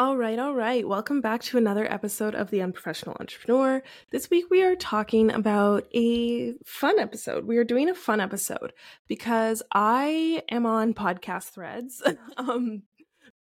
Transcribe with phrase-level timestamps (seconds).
[0.00, 0.86] All right, all right.
[0.86, 3.82] Welcome back to another episode of The Unprofessional Entrepreneur.
[4.12, 7.46] This week we are talking about a fun episode.
[7.46, 8.74] We are doing a fun episode
[9.08, 12.00] because I am on podcast threads.
[12.36, 12.84] um,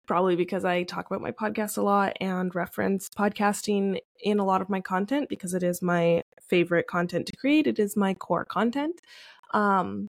[0.06, 4.62] probably because I talk about my podcast a lot and reference podcasting in a lot
[4.62, 7.68] of my content because it is my favorite content to create.
[7.68, 9.02] It is my core content.
[9.54, 10.08] Um,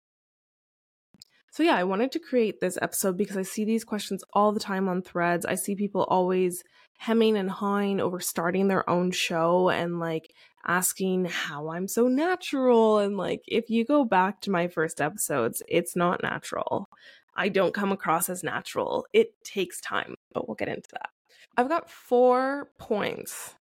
[1.56, 4.60] so, yeah, I wanted to create this episode because I see these questions all the
[4.60, 5.46] time on threads.
[5.46, 6.62] I see people always
[6.98, 10.34] hemming and hawing over starting their own show and like
[10.66, 12.98] asking how I'm so natural.
[12.98, 16.90] And like, if you go back to my first episodes, it's not natural.
[17.34, 19.06] I don't come across as natural.
[19.14, 21.08] It takes time, but we'll get into that.
[21.56, 23.54] I've got four points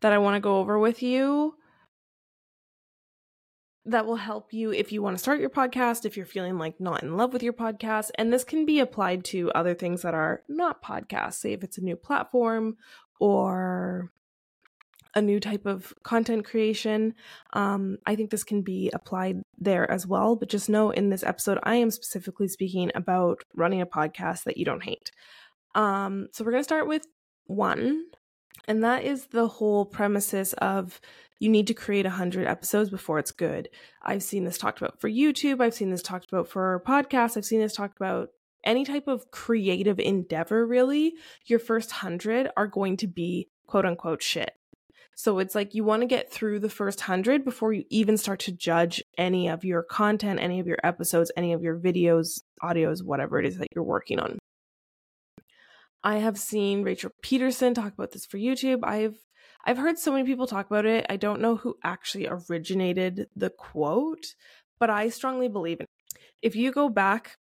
[0.00, 1.54] that I want to go over with you
[3.86, 6.80] that will help you if you want to start your podcast, if you're feeling like
[6.80, 8.10] not in love with your podcast.
[8.16, 11.78] And this can be applied to other things that are not podcasts, say if it's
[11.78, 12.76] a new platform
[13.20, 14.10] or
[15.14, 17.14] a new type of content creation.
[17.54, 20.36] Um, I think this can be applied there as well.
[20.36, 24.58] But just know in this episode, I am specifically speaking about running a podcast that
[24.58, 25.10] you don't hate.
[25.74, 27.06] Um, so we're going to start with
[27.46, 28.04] one,
[28.66, 31.00] and that is the whole premises of
[31.38, 33.68] you need to create 100 episodes before it's good.
[34.02, 35.60] I've seen this talked about for YouTube.
[35.60, 37.36] I've seen this talked about for podcasts.
[37.36, 38.30] I've seen this talked about
[38.64, 41.14] any type of creative endeavor, really.
[41.44, 44.52] Your first 100 are going to be quote unquote shit.
[45.14, 48.40] So it's like you want to get through the first 100 before you even start
[48.40, 53.02] to judge any of your content, any of your episodes, any of your videos, audios,
[53.02, 54.38] whatever it is that you're working on.
[56.02, 58.80] I have seen Rachel Pedersen talk about this for YouTube.
[58.82, 59.16] I've
[59.64, 61.06] I've heard so many people talk about it.
[61.08, 64.34] I don't know who actually originated the quote,
[64.78, 66.20] but I strongly believe in it.
[66.40, 67.36] If you go back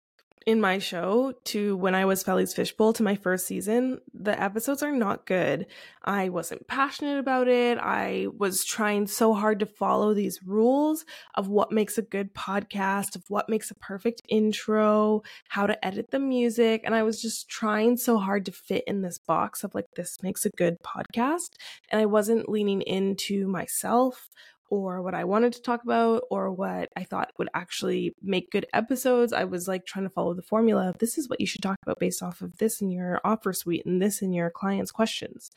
[0.45, 4.83] in my show to when I was Felly's Fishbowl to my first season, the episodes
[4.83, 5.65] are not good.
[6.03, 7.79] I wasn't passionate about it.
[7.79, 13.15] I was trying so hard to follow these rules of what makes a good podcast,
[13.15, 16.81] of what makes a perfect intro, how to edit the music.
[16.85, 20.21] And I was just trying so hard to fit in this box of like, this
[20.21, 21.53] makes a good podcast.
[21.89, 24.29] And I wasn't leaning into myself
[24.69, 28.65] or what I wanted to talk about or what I thought would actually make good
[28.73, 29.33] episodes.
[29.33, 31.77] I was like trying to follow the formula of this is what you should talk
[31.83, 35.51] about based off of this in your offer suite and this in your client's questions.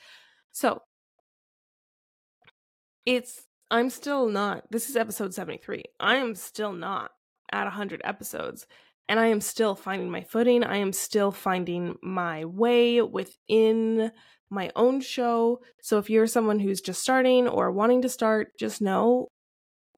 [0.52, 0.82] So
[3.06, 5.84] it's, I'm still not, this is episode 73.
[6.00, 7.10] I am still not
[7.52, 8.66] at 100 episodes
[9.08, 10.62] and I am still finding my footing.
[10.62, 14.12] I am still finding my way within
[14.50, 15.60] my own show.
[15.82, 19.28] So if you're someone who's just starting or wanting to start, just know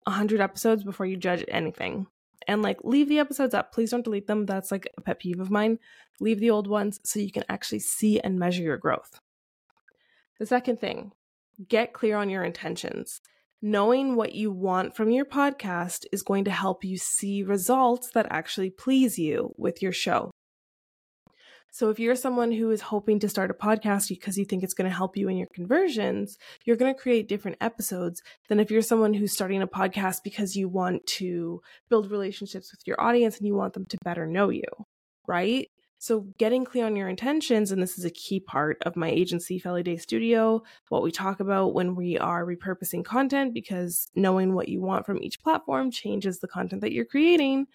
[0.04, 2.06] 100 episodes before you judge anything.
[2.48, 3.72] And like leave the episodes up.
[3.72, 4.46] Please don't delete them.
[4.46, 5.78] That's like a pet peeve of mine.
[6.20, 9.20] Leave the old ones so you can actually see and measure your growth.
[10.38, 11.12] The second thing,
[11.68, 13.20] get clear on your intentions.
[13.62, 18.26] Knowing what you want from your podcast is going to help you see results that
[18.30, 20.30] actually please you with your show.
[21.70, 24.74] So if you're someone who is hoping to start a podcast because you think it's
[24.74, 28.70] going to help you in your conversions, you're going to create different episodes than if
[28.70, 33.38] you're someone who's starting a podcast because you want to build relationships with your audience
[33.38, 34.64] and you want them to better know you,
[35.26, 35.68] right?
[36.02, 39.58] So getting clear on your intentions, and this is a key part of my agency,
[39.58, 44.70] Felly Day Studio, what we talk about when we are repurposing content, because knowing what
[44.70, 47.66] you want from each platform changes the content that you're creating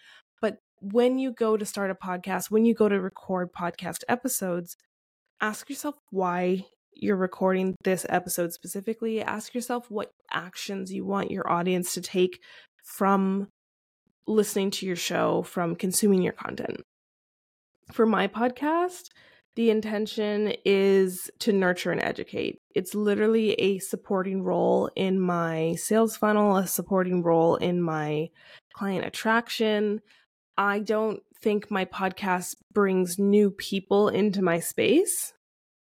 [0.91, 4.77] when you go to start a podcast, when you go to record podcast episodes,
[5.41, 9.21] ask yourself why you're recording this episode specifically.
[9.21, 12.39] Ask yourself what actions you want your audience to take
[12.83, 13.47] from
[14.27, 16.81] listening to your show, from consuming your content.
[17.91, 19.09] For my podcast,
[19.55, 22.59] the intention is to nurture and educate.
[22.75, 28.29] It's literally a supporting role in my sales funnel, a supporting role in my
[28.73, 30.01] client attraction,
[30.57, 35.33] I don't think my podcast brings new people into my space.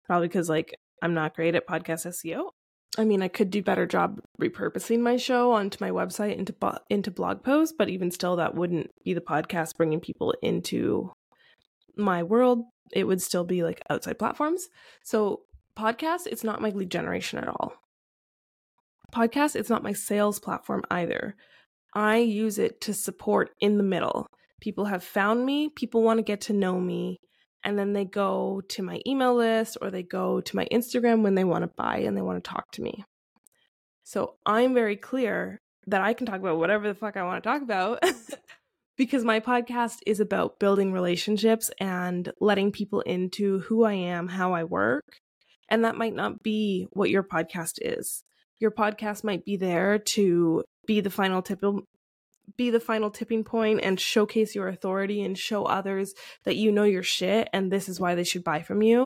[0.05, 2.49] Probably because like I'm not great at podcast SEO.
[2.97, 6.55] I mean, I could do better job repurposing my show onto my website into
[6.89, 11.11] into blog posts, but even still, that wouldn't be the podcast bringing people into
[11.95, 12.63] my world.
[12.91, 14.67] It would still be like outside platforms.
[15.03, 15.41] So,
[15.77, 17.73] podcast, it's not my lead generation at all.
[19.13, 21.35] Podcast, it's not my sales platform either.
[21.93, 24.27] I use it to support in the middle.
[24.61, 27.17] People have found me, people want to get to know me,
[27.63, 31.35] and then they go to my email list or they go to my Instagram when
[31.35, 33.03] they want to buy and they want to talk to me.
[34.03, 37.49] So I'm very clear that I can talk about whatever the fuck I want to
[37.49, 38.01] talk about
[38.97, 44.53] because my podcast is about building relationships and letting people into who I am, how
[44.53, 45.05] I work,
[45.69, 48.23] And that might not be what your podcast is.
[48.59, 51.61] Your podcast might be there to be the final tip
[52.55, 56.13] be the final tipping point and showcase your authority and show others
[56.45, 59.03] that you know your shit and this is why they should buy from you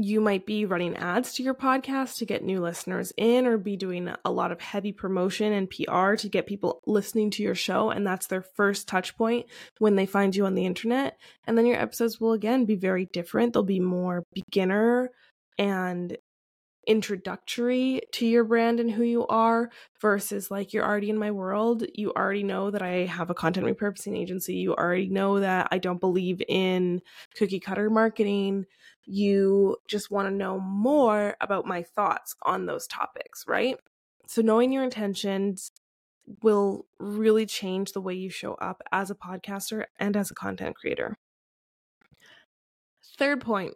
[0.00, 3.76] you might be running ads to your podcast to get new listeners in or be
[3.76, 7.90] doing a lot of heavy promotion and PR to get people listening to your show
[7.90, 9.46] and that's their first touch point
[9.78, 11.18] when they find you on the internet.
[11.46, 13.52] And then your episodes will again be very different.
[13.52, 15.10] They'll be more beginner
[15.58, 16.16] and
[16.88, 19.70] introductory to your brand and who you are
[20.00, 21.84] versus like you're already in my world.
[21.94, 24.54] You already know that I have a content repurposing agency.
[24.54, 27.02] You already know that I don't believe in
[27.36, 28.64] cookie cutter marketing.
[29.04, 33.76] You just want to know more about my thoughts on those topics, right?
[34.26, 35.70] So, knowing your intentions
[36.42, 40.76] will really change the way you show up as a podcaster and as a content
[40.76, 41.16] creator.
[43.18, 43.74] Third point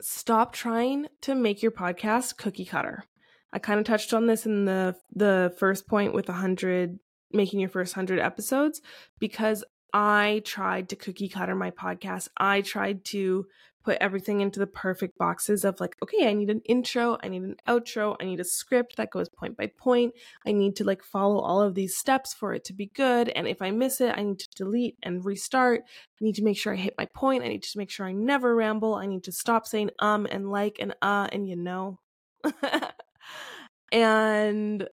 [0.00, 3.04] stop trying to make your podcast cookie cutter.
[3.52, 6.98] I kind of touched on this in the the first point with 100
[7.32, 8.80] making your first 100 episodes
[9.18, 12.28] because I tried to cookie cutter my podcast.
[12.36, 13.46] I tried to
[13.84, 17.42] put everything into the perfect boxes of like, okay, I need an intro, I need
[17.42, 20.14] an outro, I need a script that goes point by point.
[20.46, 23.28] I need to like follow all of these steps for it to be good.
[23.30, 25.82] And if I miss it, I need to delete and restart.
[25.86, 27.44] I need to make sure I hit my point.
[27.44, 28.94] I need to make sure I never ramble.
[28.94, 31.98] I need to stop saying um and like and uh and you know.
[33.92, 34.88] and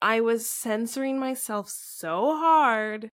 [0.00, 3.10] I was censoring myself so hard.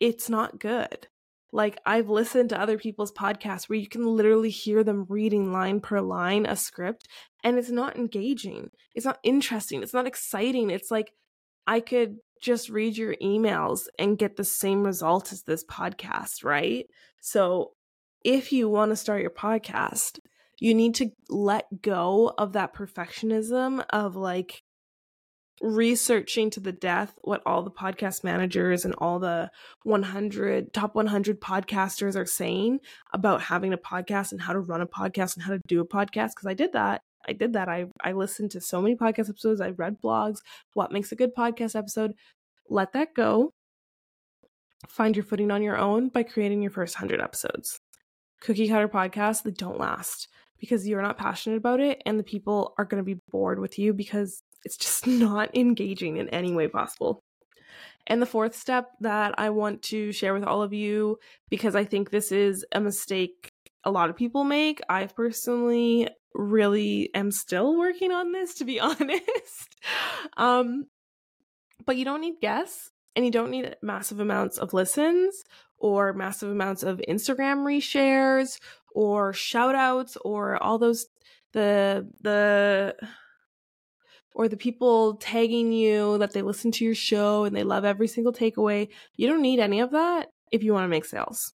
[0.00, 1.08] It's not good.
[1.56, 5.80] Like I've listened to other people's podcasts where you can literally hear them reading line
[5.80, 7.08] per line a script
[7.42, 8.68] and it's not engaging.
[8.94, 9.82] It's not interesting.
[9.82, 10.68] It's not exciting.
[10.68, 11.12] It's like
[11.66, 16.84] I could just read your emails and get the same result as this podcast, right?
[17.22, 17.72] So
[18.22, 20.18] if you want to start your podcast,
[20.60, 24.62] you need to let go of that perfectionism of like
[25.62, 29.50] researching to the death what all the podcast managers and all the
[29.84, 32.80] 100 top 100 podcasters are saying
[33.12, 35.86] about having a podcast and how to run a podcast and how to do a
[35.86, 37.02] podcast because I did that.
[37.26, 37.68] I did that.
[37.68, 39.60] I I listened to so many podcast episodes.
[39.60, 40.38] I read blogs.
[40.74, 42.12] What makes a good podcast episode?
[42.68, 43.52] Let that go.
[44.88, 47.80] Find your footing on your own by creating your first 100 episodes.
[48.40, 52.74] Cookie cutter podcasts that don't last because you're not passionate about it and the people
[52.78, 56.68] are going to be bored with you because it's just not engaging in any way
[56.68, 57.22] possible.
[58.06, 61.18] And the fourth step that I want to share with all of you,
[61.50, 63.50] because I think this is a mistake
[63.84, 68.80] a lot of people make, I personally really am still working on this, to be
[68.80, 69.76] honest.
[70.36, 70.86] um,
[71.84, 75.42] but you don't need guests and you don't need massive amounts of listens
[75.78, 78.58] or massive amounts of Instagram reshares
[78.94, 81.06] or shout outs or all those
[81.52, 82.94] the the
[84.36, 88.06] or the people tagging you that they listen to your show and they love every
[88.06, 88.86] single takeaway.
[89.16, 91.54] You don't need any of that if you want to make sales.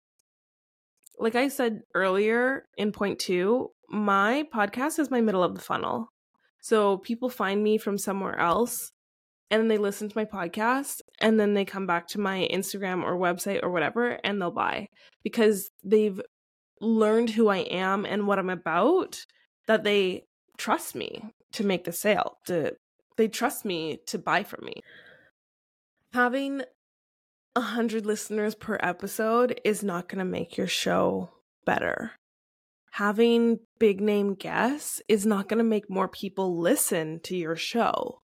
[1.20, 6.08] Like I said earlier in point two, my podcast is my middle of the funnel.
[6.62, 8.94] So people find me from somewhere else
[9.52, 13.18] and they listen to my podcast and then they come back to my Instagram or
[13.18, 14.88] website or whatever and they'll buy
[15.22, 16.22] because they've
[16.80, 19.20] learned who I am and what I'm about
[19.68, 20.24] that they
[20.58, 22.74] trust me to make the sale to
[23.20, 24.82] they trust me to buy from me.
[26.14, 26.62] Having
[27.54, 31.30] a hundred listeners per episode is not going to make your show
[31.66, 32.14] better.
[32.92, 38.22] Having big name guests is not going to make more people listen to your show.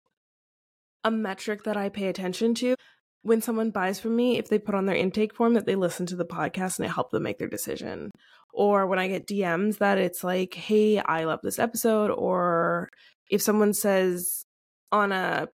[1.04, 2.74] A metric that i pay attention to
[3.20, 6.06] when someone buys from me if they put on their intake form that they listen
[6.06, 8.10] to the podcast and it helped them make their decision.
[8.54, 12.88] Or when i get dms that it's like hey i love this episode or
[13.30, 14.46] if someone says
[14.92, 15.48] on a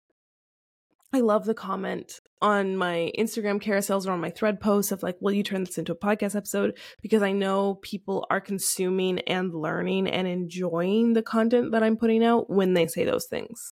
[1.11, 5.17] I love the comment on my Instagram carousels or on my thread posts of like,
[5.19, 6.77] will you turn this into a podcast episode?
[7.01, 12.23] Because I know people are consuming and learning and enjoying the content that I'm putting
[12.23, 13.73] out when they say those things.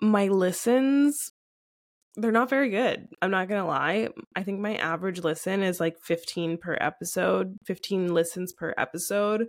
[0.00, 1.30] My listens,
[2.18, 3.08] they're not very good.
[3.22, 4.08] I'm not going to lie.
[4.34, 9.46] I think my average listen is like 15 per episode, 15 listens per episode,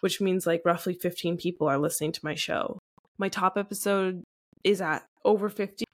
[0.00, 2.78] which means like roughly 15 people are listening to my show.
[3.18, 4.22] My top episode
[4.62, 5.84] is at over 50.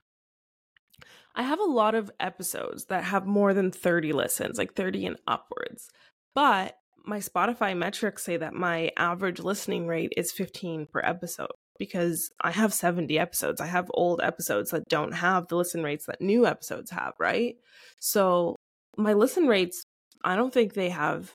[1.35, 5.16] I have a lot of episodes that have more than 30 listens, like 30 and
[5.26, 5.88] upwards.
[6.35, 12.30] But my Spotify metrics say that my average listening rate is 15 per episode because
[12.40, 13.61] I have 70 episodes.
[13.61, 17.56] I have old episodes that don't have the listen rates that new episodes have, right?
[18.00, 18.56] So
[18.97, 19.85] my listen rates,
[20.25, 21.35] I don't think they have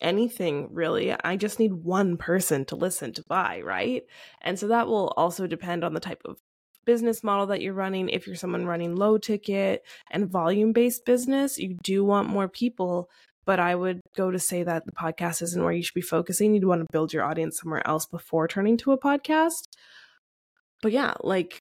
[0.00, 1.12] anything really.
[1.12, 4.02] I just need one person to listen to buy, right?
[4.42, 6.38] And so that will also depend on the type of
[6.84, 8.08] business model that you're running.
[8.08, 13.08] If you're someone running low ticket and volume based business, you do want more people.
[13.46, 16.54] But I would go to say that the podcast isn't where you should be focusing.
[16.54, 19.62] You'd want to build your audience somewhere else before turning to a podcast.
[20.82, 21.58] But yeah, like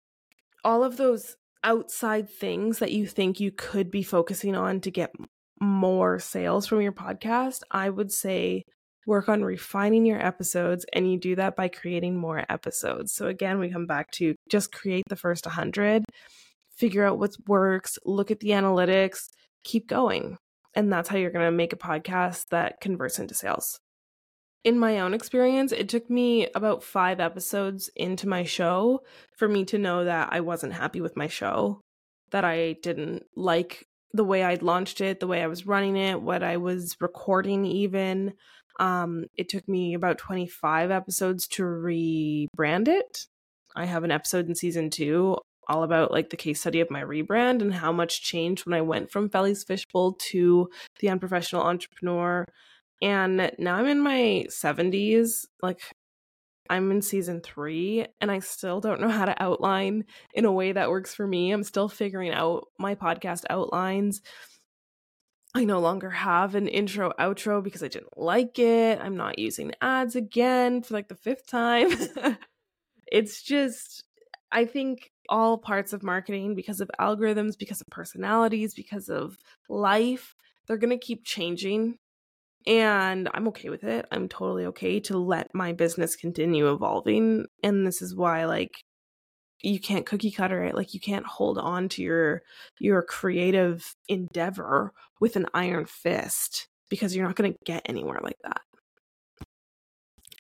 [0.64, 5.12] all of those outside things that you think you could be focusing on to get
[5.62, 8.64] more sales from your podcast, I would say
[9.06, 13.14] work on refining your episodes and you do that by creating more episodes.
[13.14, 16.04] So again, we come back to just create the first 100,
[16.78, 19.30] figure out what works, look at the analytics,
[19.64, 20.38] keep going.
[20.76, 23.80] And that's how you're going to make a podcast that converts into sales.
[24.64, 29.02] In my own experience, it took me about 5 episodes into my show
[29.38, 31.82] for me to know that I wasn't happy with my show,
[32.32, 36.22] that I didn't like the way I'd launched it, the way I was running it,
[36.22, 38.34] what I was recording, even.
[38.80, 43.28] Um, it took me about 25 episodes to rebrand it.
[43.76, 45.38] I have an episode in season two
[45.68, 48.82] all about like the case study of my rebrand and how much changed when I
[48.82, 52.46] went from Felly's Fishbowl to the unprofessional entrepreneur.
[53.02, 55.46] And now I'm in my 70s.
[55.62, 55.82] Like
[56.70, 60.72] I'm in season three and I still don't know how to outline in a way
[60.72, 61.52] that works for me.
[61.52, 64.22] I'm still figuring out my podcast outlines.
[65.56, 69.00] I no longer have an intro outro because I didn't like it.
[69.00, 71.92] I'm not using ads again for like the fifth time.
[73.08, 74.04] it's just,
[74.52, 79.38] I think all parts of marketing, because of algorithms, because of personalities, because of
[79.70, 80.36] life,
[80.68, 81.98] they're going to keep changing
[82.66, 84.06] and I'm okay with it.
[84.12, 87.46] I'm totally okay to let my business continue evolving.
[87.62, 88.72] And this is why, like,
[89.62, 90.76] you can't cookie cutter it.
[90.76, 92.42] Like, you can't hold on to your
[92.80, 98.38] your creative endeavor with an iron fist because you're not going to get anywhere like
[98.44, 98.62] that.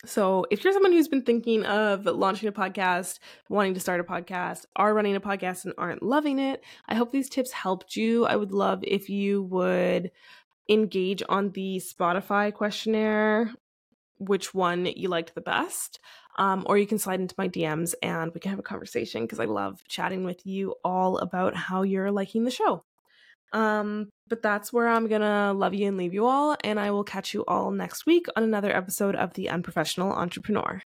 [0.06, 4.04] So, if you're someone who's been thinking of launching a podcast, wanting to start a
[4.04, 8.26] podcast, are running a podcast and aren't loving it, I hope these tips helped you.
[8.26, 10.12] I would love if you would
[10.70, 13.54] engage on the Spotify questionnaire,
[14.18, 16.00] which one you liked the best.
[16.38, 19.40] Um, or you can slide into my DMs and we can have a conversation because
[19.40, 22.84] I love chatting with you all about how you're liking the show.
[23.54, 27.04] Um, but that's where I'm gonna love you and leave you all, and I will
[27.04, 30.82] catch you all next week on another episode of The Unprofessional Entrepreneur.